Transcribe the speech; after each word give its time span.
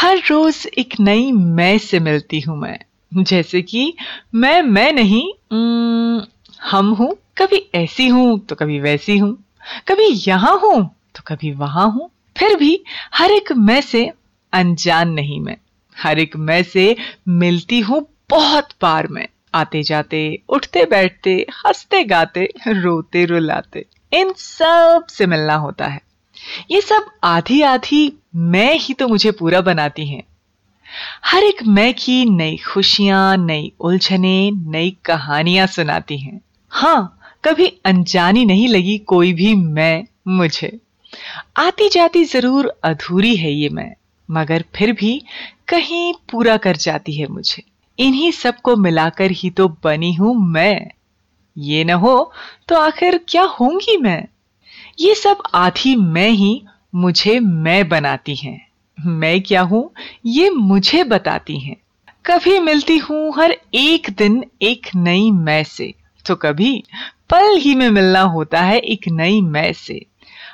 हर 0.00 0.18
रोज 0.30 0.66
एक 0.78 0.94
नई 1.00 1.30
मैं 1.32 1.76
से 1.78 1.98
मिलती 2.00 2.40
हूँ 2.40 2.56
मैं। 2.58 2.78
जैसे 3.12 3.60
कि 3.62 3.82
मैं 4.34 4.60
मैं 4.62 4.92
नहीं 4.92 5.22
हम 6.62 6.90
हूँ, 6.90 7.10
कभी 7.38 7.56
ऐसी 7.74 8.06
हूँ 8.08 8.38
तो 8.40 8.54
कभी 8.54 8.78
वैसी 8.80 9.18
हूँ, 9.18 9.32
कभी 9.88 10.06
यहाँ 10.28 10.56
हूँ 10.58 10.82
तो 11.16 11.22
कभी 11.26 11.52
वहाँ 11.52 11.86
हूँ। 11.92 12.08
फिर 12.36 12.56
भी 12.56 12.82
हर 13.14 13.30
एक 13.30 13.52
मैं 13.52 13.80
से 13.80 14.06
अनजान 14.52 15.10
नहीं 15.10 15.40
मैं। 15.40 15.56
हर 15.96 16.18
एक 16.18 16.36
मैं 16.38 16.62
से 16.62 16.94
मिलती 17.28 17.80
हूँ 17.80 18.06
बहुत 18.30 18.68
बार 18.82 19.08
मैं। 19.08 19.26
आते 19.54 19.82
जाते 19.82 20.42
उठते 20.48 20.84
बैठते 20.84 21.46
हँसते 21.56 22.04
गाते 22.04 22.48
रोते 22.68 23.24
रुलाते 23.24 23.86
इन 24.12 24.32
सबसे 24.36 25.26
मिलना 25.26 25.54
होता 25.54 25.86
है। 25.86 26.00
ये 26.70 26.80
सब 26.80 27.06
आधी 27.24 27.60
आधी 27.62 28.12
मैं 28.34 28.74
ही 28.74 28.94
तो 28.94 29.08
मुझे 29.08 29.30
पूरा 29.30 29.60
बनाती 29.60 30.06
हैं। 30.06 30.22
हर 31.24 31.44
एक 31.44 31.62
मैं 31.62 31.92
की 31.94 32.24
नई 32.24 32.56
खुशियाँ, 32.56 33.36
नई 33.36 33.72
उलझने, 33.80 34.50
नई 34.50 34.96
कहानियाँ 35.04 35.66
सुनाती 35.66 36.18
हैं। 36.18 36.40
हाँ 36.72 37.16
कभी 37.44 37.66
अनजानी 37.84 38.44
नहीं 38.44 38.68
लगी 38.68 38.96
कोई 38.98 39.32
भी 39.32 39.54
मैं 39.54 40.04
मुझे। 40.28 40.78
आती 41.56 41.88
जाती 41.88 42.24
ज़रूर 42.24 42.72
अधूरी 42.84 43.36
है 43.36 43.52
ये 43.52 43.68
मैं, 43.68 43.92
मगर 44.28 44.64
फिर 44.74 44.92
भी 44.92 45.22
कहीं 45.68 46.12
पूरा 46.32 46.56
कर 46.56 46.76
जाती 46.76 47.14
है 47.14 47.26
मुझे। 47.26 47.62
इन्हीं 47.98 48.30
सबको 48.32 48.76
मिलाकर 48.76 49.30
ही 49.30 49.50
तो 49.50 49.68
बनी 49.84 50.12
हूँ 50.14 50.34
मैं। 50.48 50.90
ये 51.56 51.84
न 51.84 51.90
हो 51.90 52.32
तो 52.68 52.76
आखिर 52.76 53.20
क्या 53.28 53.42
होंगी 53.42 53.96
मैं? 53.96 54.24
ये 55.00 55.14
सब 55.14 55.38
आधी 55.54 55.96
मैं 55.96 56.30
ही, 56.30 56.62
मुझे 56.94 57.40
मैं 57.40 57.88
बनाती 57.88 58.34
हैं। 58.34 58.66
मैं 59.06 59.42
क्या 59.42 59.62
हूँ? 59.62 59.94
ये 60.26 60.50
मुझे 60.50 61.04
बताती 61.04 61.58
हैं। 61.58 61.76
कभी 62.26 62.58
मिलती 62.58 62.98
हूँ 62.98 63.34
हर 63.36 63.56
एक 63.74 64.10
दिन 64.10 64.44
एक 64.62 64.86
नई 64.96 65.30
मैं 65.30 65.64
से। 65.64 65.94
तो 66.26 66.34
कभी 66.34 66.84
पल 67.30 67.56
ही 67.56 67.74
में 67.74 67.90
मिलना 67.90 68.20
होता 68.20 68.60
है 68.60 68.78
एक 68.78 69.00
नई 69.08 69.40
मैं 69.40 69.72
से। 69.72 70.06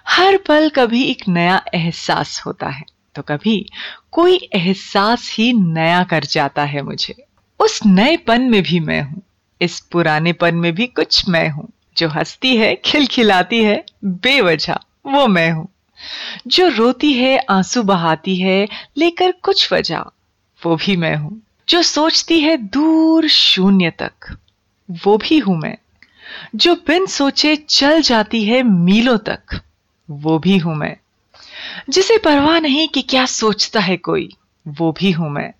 हर 0.08 0.36
पल 0.36 0.68
कभी 0.68 1.02
एक 1.02 1.28
नया 1.28 1.64
एहसास 1.74 2.42
होता 2.46 2.68
है। 2.68 2.84
तो 3.14 3.22
कभी 3.22 3.70
कोई 4.12 4.48
एहसास 4.52 5.34
ही 5.38 5.52
नया 5.52 6.04
कर 6.04 6.24
जाता 6.24 6.64
है 6.64 6.82
मुझे। 6.82 7.14
उस 7.60 7.80
नएपन 7.86 8.42
में 8.42 8.62
भी 8.62 8.80
मैं 8.80 9.02
हूँ। 9.02 9.22
इस 9.60 9.80
पुरानेपन 9.80 10.54
में 10.54 10.74
भी 10.74 10.86
कुछ 10.86 11.28
मैं 11.28 11.48
हूँ। 11.48 11.68
जो 11.96 12.08
हंसती 12.08 12.56
है, 12.56 12.76
खिलखिलाती 12.84 13.64
है, 13.64 13.84
बेवजह 14.04 14.74
वो 15.06 15.26
मैं 15.26 15.50
हूँ। 15.50 15.68
जो 16.46 16.68
रोती 16.68 17.12
है, 17.12 17.38
आँसू 17.38 17.82
बहाती 17.82 18.36
है, 18.36 18.68
लेकर 18.96 19.32
कुछ 19.42 19.72
वजह 19.72 19.98
वो 20.66 20.76
भी 20.76 20.96
मैं 20.96 21.16
हूँ। 21.16 21.42
जो 21.68 21.82
सोचती 21.82 22.40
है, 22.40 22.56
दूर 22.56 23.28
शून्य 23.28 23.90
तक 23.90 24.38
वो 24.90 25.18
भी 25.18 25.38
हूँ 25.38 25.58
मैं। 25.58 25.78
जो 26.54 26.74
बिन 26.74 27.06
सोचे 27.06 27.56
चल 27.56 28.02
जाती 28.02 28.44
है, 28.44 28.62
मीलों 28.62 29.18
तक 29.18 29.60
वो 30.10 30.38
भी 30.38 30.58
हूँ 30.58 30.76
मैं। 30.76 30.96
जिसे 31.90 32.18
परवाह 32.18 32.60
नहीं 32.60 32.88
कि 32.88 33.02
क्या 33.02 33.26
सोचता 33.26 33.80
है 33.80 33.96
कोई, 33.96 34.28
वो 34.68 34.92
भी 34.92 35.10
हूँ 35.10 35.30
मैं। 35.30 35.52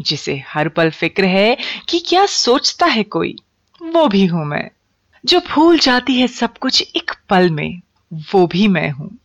जिसे 0.00 0.44
हर 0.48 0.68
पल 0.68 0.90
फ़िक्र 0.90 1.24
है 1.24 1.56
कि 1.88 1.98
क्या 1.98 2.26
सोचता 2.26 2.86
है 2.86 3.02
कोई, 3.02 3.36
वो 3.82 4.08
भी 4.08 4.26
हूँ 4.26 4.44
मैं। 4.44 4.70
जो 5.26 5.40
भूल 5.40 5.78
जाती 5.78 6.20
है 6.20 6.26
सब 6.26 6.58
कुछ 6.58 6.92
एक 6.96 7.12
पल 7.28 7.50
में, 7.50 7.80
वो 8.12 8.46
भी 8.46 8.68
मैं 8.68 8.90
हूँ। 8.90 9.18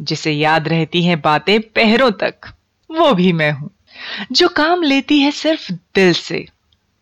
जिसे 0.00 0.32
याद 0.32 0.68
रहती 0.68 1.02
हैं 1.02 1.20
बातें 1.20 1.60
पहरों 1.60 2.10
तक, 2.10 2.34
वो 2.90 3.14
भी 3.14 3.32
मैं 3.32 3.52
हूँ। 3.52 3.70
जो 4.32 4.48
काम 4.48 4.82
लेती 4.82 5.20
है 5.20 5.30
सिर्फ़ 5.30 5.72
दिल 5.72 6.12
से, 6.12 6.46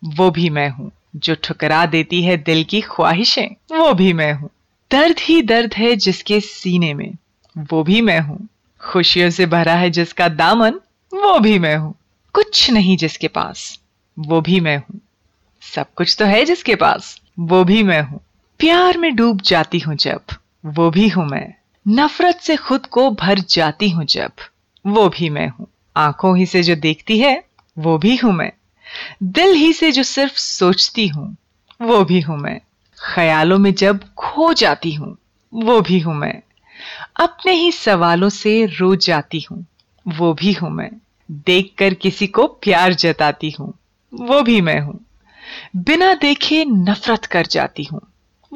वो 0.05 0.31
भी 0.31 0.49
मैं 0.49 0.69
हूँ। 0.69 0.91
जो 1.15 1.35
ठुकरा 1.43 1.85
देती 1.85 2.23
है 2.23 2.37
दिल 2.37 2.63
की 2.63 2.81
ख्वाहिशें, 2.81 3.77
वो 3.77 3.93
भी 3.93 4.13
मैं 4.13 4.33
हूँ। 4.33 4.49
दर्द 4.91 5.15
ही 5.19 5.41
दर्द 5.41 5.73
है 5.73 5.95
जिसके 5.95 6.39
सीने 6.39 6.93
में, 6.93 7.15
वो 7.57 7.83
भी 7.83 8.01
मैं 8.01 8.19
हूँ। 8.19 8.47
खुशियों 8.81 9.29
से 9.29 9.45
भरा 9.45 9.73
है 9.73 9.89
जिसका 9.89 10.27
दामन, 10.27 10.71
वो 11.13 11.39
भी 11.39 11.59
मैं 11.59 11.75
हूँ। 11.75 11.95
कुछ 12.33 12.71
नहीं 12.71 12.97
जिसके 12.97 13.27
पास, 13.27 13.79
वो 14.19 14.41
भी 14.41 14.59
मैं 14.59 14.77
हूँ। 14.77 14.99
सब 15.75 15.93
कुछ 15.93 16.15
तो 16.19 16.25
है 16.25 16.45
जिसके 16.45 16.75
पास, 16.75 17.21
वो 17.39 17.63
भी 17.63 17.83
मैं 17.83 18.01
हूँ। 18.01 18.21
प्यार 18.59 18.97
में 18.97 19.15
डूब 19.15 19.41
जाती 19.41 19.79
हूँ 19.79 19.95
जब, 19.95 20.21
वो 20.65 20.89
भी 20.89 21.07
हूँ 21.07 21.25
मैं। 21.25 21.53
नफरत 21.87 22.39
से 22.41 22.55
खुद 22.55 22.85
को 22.85 23.11
भर 23.11 23.39
जाती 23.39 23.89
हूँ 23.89 24.05
जब, 24.05 24.31
वो 24.87 25.09
भी 25.09 25.29
मैं 25.29 25.47
हूँ। 25.47 25.67
आँखों 25.97 26.37
ही 26.37 26.45
से 26.45 26.63
जो 26.63 26.75
देखती 26.75 27.19
है, 27.19 27.43
वो 27.77 27.97
भी 27.97 28.15
हूँ 28.15 28.33
मैं। 28.33 28.51
दिल 29.23 29.53
ही 29.53 29.73
से 29.73 29.91
जो 29.91 30.03
सिर्फ़ 30.03 30.35
सोचती 30.35 31.07
हूँ, 31.07 31.37
वो 31.81 32.03
भी 32.03 32.21
हूँ 32.21 32.37
मैं। 32.37 32.61
ख्यालों 32.97 33.59
में 33.59 33.73
जब 33.73 34.13
खो 34.13 34.53
जाती 34.53 34.93
हूँ, 34.93 35.17
वो 35.53 35.81
भी 35.81 35.99
हूँ 35.99 36.15
मैं। 36.15 36.41
अपने 37.19 37.51
ही 37.51 37.71
सवालों 37.71 38.29
से 38.29 38.65
रो 38.65 38.95
जाती 38.95 39.45
हूँ, 39.51 39.65
वो 40.07 40.33
भी 40.33 40.53
हूँ 40.53 40.69
मैं। 40.69 40.91
देखकर 41.31 41.93
किसी 41.93 42.27
को 42.27 42.47
प्यार 42.47 42.93
जताती 42.93 43.49
हूँ, 43.49 43.73
वो 44.13 44.41
भी 44.41 44.61
मैं 44.61 44.79
हूँ। 44.79 45.05
बिना 45.75 46.13
देखे 46.13 46.65
नफरत 46.65 47.25
कर 47.25 47.45
जाती 47.45 47.83
हूँ 47.83 48.01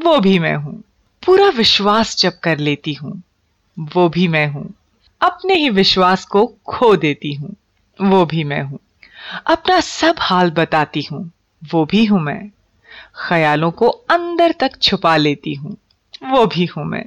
वो 0.06 0.20
भी 0.20 0.40
मैं 0.40 0.56
हूँ। 0.56 0.84
पूरा 1.26 1.50
विश्वास 1.50 2.18
जब 2.20 2.40
कर 2.40 2.58
लेती 2.58 2.94
हूँ, 2.94 3.24
वो 3.78 4.10
भी 4.10 4.28
मैं 4.28 4.48
हूँ। 4.48 4.74
अपने 5.22 5.54
ही 5.54 5.70
विश्वास 5.70 6.26
को 6.26 6.56
खो 6.68 6.96
देती 6.96 7.34
हूँ, 7.34 7.56
वो 8.02 8.26
भी 8.26 8.44
मैं 8.44 8.62
हूँ। 8.62 8.80
अपना 9.48 9.80
सब 9.80 10.16
हाल 10.20 10.52
बताती 10.52 11.02
हूँ, 11.02 11.32
वो 11.74 11.86
भी 11.86 12.06
हूँ 12.06 12.22
मैं। 12.22 12.52
ख्यालों 13.28 13.72
को 13.72 13.88
अंदर 13.88 14.52
तक 14.52 14.78
छुपा 14.82 15.18
लेती 15.18 15.54
हूँ, 15.54 15.78
वो 16.24 16.46
भी 16.46 16.66
हूँ 16.66 16.86
मैं। 16.86 17.06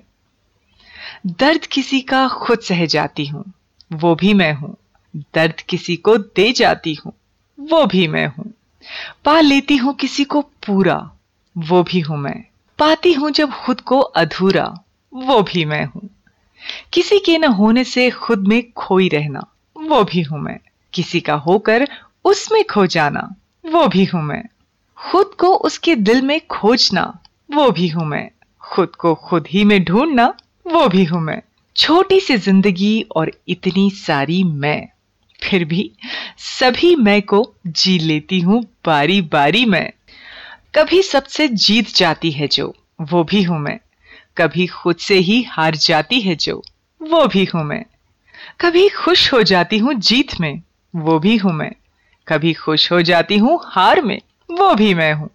दर्द 1.26 1.66
किसी 1.66 2.00
का 2.00 2.28
खुद 2.28 2.60
सह 2.60 2.86
जाती 2.86 3.26
हूँ, 3.26 3.52
वो 3.92 4.14
भी 4.14 4.34
मैं 4.34 4.52
हूँ। 4.52 4.76
दर्द 5.34 5.60
किसी 5.60 5.96
को 5.96 6.18
दे 6.18 6.52
जाती 6.52 6.94
हूँ, 6.94 7.12
वो 7.60 7.86
भी 7.86 8.08
मैं 8.08 8.26
हूँ। 8.26 8.52
पा 9.24 9.40
लेती 9.40 9.76
हूँ 9.76 9.94
किसी 9.94 10.24
को 10.24 10.42
पूरा, 10.42 11.10
वो 11.58 11.82
भी 11.82 12.00
हूँ 12.00 12.18
मैं। 12.18 12.51
पाती 12.78 13.12
हूँ 13.12 13.30
जब 13.30 13.50
खुद 13.50 13.80
को 13.80 13.98
अधूरा, 13.98 14.84
वो 15.14 15.42
भी 15.42 15.64
मैं 15.64 15.84
हूँ। 15.84 16.10
किसी 16.92 17.18
के 17.18 17.38
न 17.38 17.44
होने 17.44 17.84
से 17.84 18.10
खुद 18.10 18.48
में 18.48 18.72
खोई 18.72 19.08
रहना, 19.08 19.46
वो 19.76 20.04
भी 20.04 20.22
हूँ 20.22 20.40
मैं। 20.40 20.58
किसी 20.92 21.20
का 21.20 21.34
होकर 21.34 21.88
उसमें 22.24 22.64
खो 22.64 22.86
जाना, 22.86 23.34
वो 23.64 23.86
भी 23.86 24.04
हूँ 24.04 24.22
मैं। 24.22 24.42
खुद 24.98 25.30
को 25.38 25.54
उसके 25.54 25.96
दिल 25.96 26.22
में 26.22 26.40
खोजना, 26.46 27.18
वो 27.54 27.70
भी 27.70 27.88
हूँ 27.88 28.04
मैं। 28.04 28.30
खुद 28.60 28.88
को 28.88 29.14
खुद 29.14 29.46
ही 29.50 29.64
में 29.64 29.84
ढूंढना, 29.84 30.34
वो 30.66 30.88
भी 30.88 31.04
हूँ 31.04 31.20
मैं। 31.20 31.42
छोटी 31.76 32.20
सी 32.20 32.36
ज़िंदगी 32.36 33.06
और 33.16 33.32
इतनी 33.48 33.90
सारी 33.90 34.44
मैं। 34.44 34.88
फिर 35.42 35.64
भी 35.64 35.92
सभी 36.38 36.96
मैं 36.96 37.22
को 37.22 37.54
जी 37.66 37.98
लेती 37.98 38.40
हूँ 38.40 38.62
बारी 38.86 39.20
बारी 39.20 39.64
मैं। 39.64 39.92
कभी 40.74 41.02
सबसे 41.02 41.48
जीत 41.48 41.94
जाती 41.94 42.30
है 42.30 42.46
जो, 42.48 42.74
वो 43.00 43.24
भी 43.24 43.42
हूँ 43.42 43.58
मैं। 43.58 43.78
कभी 44.36 44.66
खुद 44.66 44.96
से 44.96 45.14
ही 45.14 45.42
हार 45.42 45.74
जाती 45.74 46.20
है 46.20 46.34
जो, 46.34 46.62
वो 47.00 47.26
भी 47.26 47.44
हूँ 47.44 47.64
मैं। 47.64 47.84
कभी 48.60 48.88
खुश 48.88 49.32
हो 49.32 49.42
जाती 49.42 49.78
हूँ 49.78 49.94
जीत 49.94 50.40
में, 50.40 50.62
वो 50.96 51.18
भी 51.18 51.36
हूँ 51.36 51.52
मैं। 51.52 51.72
कभी 52.28 52.52
खुश 52.52 52.92
हो 52.92 53.02
जाती 53.02 53.38
हूँ 53.38 53.60
हार 53.64 54.02
में, 54.02 54.20
वो 54.50 54.74
भी 54.74 54.94
मैं 54.94 55.12
हूँ। 55.14 55.30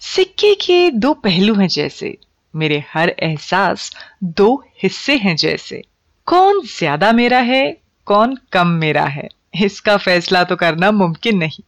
सिक्के 0.00 0.54
के 0.54 0.90
दो 0.90 1.14
पहलू 1.14 1.54
हैं 1.54 1.68
जैसे, 1.68 2.18
मेरे 2.54 2.84
हर 2.94 3.08
एहसास 3.08 3.90
दो 4.24 4.64
हिस्से 4.82 5.16
हैं 5.16 5.36
जैसे। 5.36 5.82
कौन 6.26 6.60
ज़्यादा 6.78 7.12
मेरा 7.12 7.38
है, 7.38 7.76
कौन 8.06 8.38
कम 8.52 8.68
मेरा 8.68 9.04
है, 9.04 9.28
इसका 9.62 9.96
फैसला 9.96 10.44
तो 10.44 10.56
करना 10.56 10.90
मुमकिन 10.90 11.38
नहीं। 11.38 11.64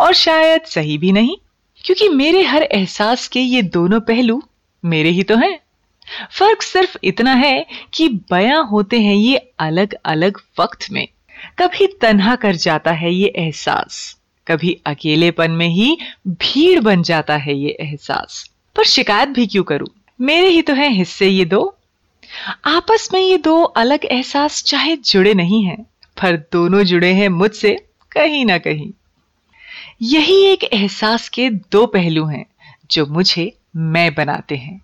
और 0.00 0.12
शायद 0.14 0.62
सही 0.62 0.98
भी 0.98 1.12
नहीं 1.12 1.36
क्योंकि 1.84 2.08
मेरे 2.08 2.42
हर 2.42 2.62
एहसास 2.62 3.26
के 3.28 3.40
ये 3.40 3.62
दोनों 3.62 4.00
पहलू 4.00 4.42
मेरे 4.84 5.10
ही 5.10 5.22
तो 5.22 5.36
हैं। 5.36 5.58
फ़र्क 6.30 6.62
सिर्फ़ 6.62 6.96
इतना 7.04 7.34
है 7.34 7.66
कि 7.94 8.08
बयां 8.30 8.64
होते 8.68 9.00
हैं 9.00 9.14
ये 9.14 9.36
अलग 9.58 9.94
अलग 10.04 10.38
वक्त 10.60 10.90
में। 10.92 11.06
कभी 11.58 11.86
तन्हा 12.00 12.34
कर 12.36 12.56
जाता 12.56 12.92
है 12.92 13.12
ये 13.14 13.32
एहसास, 13.36 14.16
कभी 14.46 14.76
अकेलेपन 14.86 15.50
में 15.50 15.68
ही 15.68 15.96
भीड़ 16.28 16.80
बन 16.80 17.02
जाता 17.02 17.36
है 17.36 17.54
ये 17.54 17.76
एहसास। 17.80 18.44
पर 18.76 18.84
शिकायत 18.84 19.28
भी 19.28 19.46
क्यों 19.46 19.64
करूँ? 19.64 19.88
मेरे 20.20 20.48
ही 20.48 20.62
तो 20.62 20.74
हैं 20.74 20.90
हिस्से 20.90 21.28
ये 21.28 21.44
दो। 21.44 21.62
आपस 22.64 23.08
में 23.12 23.20
ये 23.20 23.36
दो 23.38 23.62
अलग 23.62 24.04
एहसास 24.04 24.62
चाहे 24.62 24.96
जुड़े 24.96 25.34
नहीं 25.34 25.64
हैं, 25.64 25.82
पर 26.16 26.36
दोनों 26.52 26.82
जुड़े 26.82 27.12
हैं 27.12 27.28
मुझसे 27.28 27.74
कहीं 28.12 28.44
ना 28.44 28.58
कहीं। 28.58 28.90
यही 30.04 30.44
एक 30.44 30.64
एहसास 30.64 31.28
के 31.28 31.50
दो 31.50 31.86
पहलू 31.86 32.26
हैं, 32.26 32.46
जो 32.90 33.06
मुझे 33.06 33.58
मैं 33.76 34.14
बनाते 34.14 34.56
हैं। 34.56 34.82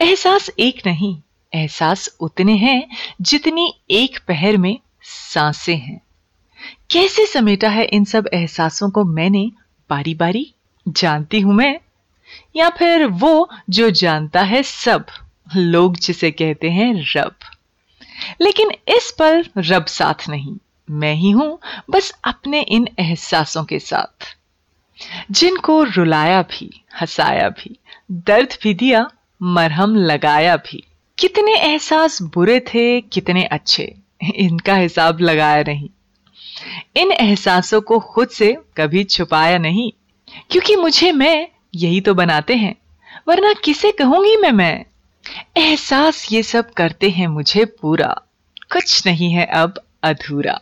एहसास 0.00 0.50
एक 0.58 0.86
नहीं, 0.86 1.20
एहसास 1.54 2.16
उतने 2.20 2.56
हैं 2.56 2.88
जितनी 3.20 3.74
एक 3.90 4.18
पहर 4.28 4.56
में 4.56 4.78
साँसें 5.02 5.76
हैं। 5.76 6.00
कैसे 6.90 7.26
समेटा 7.26 7.68
है 7.68 7.84
इन 7.84 8.04
सब 8.04 8.28
एहसासों 8.34 8.90
को 8.90 9.04
मैंने 9.04 9.50
बारी 9.90 10.14
बारी 10.14 10.54
जानती 10.88 11.40
हूँ 11.40 11.54
मैं? 11.54 11.80
या 12.56 12.68
फिर 12.68 13.06
वो 13.06 13.50
जो 13.70 13.90
जानता 13.90 14.42
है 14.42 14.62
सब, 14.62 15.06
लोग 15.56 15.96
जिसे 15.96 16.30
कहते 16.30 16.70
हैं 16.70 17.06
रब। 17.16 17.34
लेकिन 18.40 18.70
इस 18.70 19.14
पल 19.18 19.44
रब 19.58 19.86
साथ 19.86 20.28
नहीं, 20.28 20.56
मैं 20.90 21.14
ही 21.14 21.30
हूँ, 21.30 21.58
बस 21.90 22.12
अपने 22.24 22.62
इन 22.62 22.88
एहसासों 22.98 23.64
के 23.64 23.78
साथ। 23.78 24.37
जिनको 25.30 25.82
रुलाया 25.82 26.42
भी, 26.42 26.70
हंसाया 27.00 27.48
भी, 27.48 27.78
दर्द 28.10 28.56
भी 28.62 28.74
दिया, 28.74 29.06
मरहम 29.42 29.94
लगाया 29.96 30.56
भी। 30.56 30.82
कितने 31.18 31.54
एहसास 31.56 32.20
बुरे 32.34 32.58
थे, 32.60 33.00
कितने 33.00 33.44
अच्छे, 33.44 33.94
इनका 34.34 34.74
हिसाब 34.74 35.20
लगाया 35.20 35.62
नहीं। 35.62 35.88
इन 36.96 37.12
एहसासों 37.12 37.80
को 37.80 37.98
खुद 37.98 38.28
से 38.28 38.56
कभी 38.76 39.04
छुपाया 39.04 39.58
नहीं, 39.58 39.90
क्योंकि 40.50 40.76
मुझे 40.76 41.12
मैं 41.12 41.48
यही 41.74 42.00
तो 42.00 42.14
बनाते 42.14 42.54
हैं, 42.54 42.74
वरना 43.28 43.52
किसे 43.64 43.92
कहूँगी 43.92 44.36
मैं 44.36 44.52
मैं? 44.52 44.84
एहसास 45.56 46.32
ये 46.32 46.42
सब 46.42 46.70
करते 46.70 47.10
हैं 47.10 47.26
मुझे 47.26 47.64
पूरा, 47.64 48.14
कुछ 48.72 49.06
नहीं 49.06 49.32
है 49.32 49.46
अब 49.46 49.80
अधूरा। 50.02 50.60